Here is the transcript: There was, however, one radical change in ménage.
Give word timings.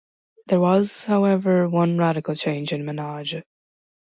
There 0.47 0.59
was, 0.59 1.05
however, 1.05 1.69
one 1.69 1.95
radical 1.99 2.33
change 2.33 2.73
in 2.73 2.83
ménage. 2.85 3.43